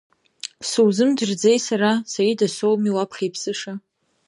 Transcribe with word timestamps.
Сузымдырӡеи 0.69 1.59
сара, 1.67 1.91
Саида 2.11 2.47
соуми, 2.55 2.95
уаԥхьа 2.95 3.23
иԥсы-ша? 3.27 3.73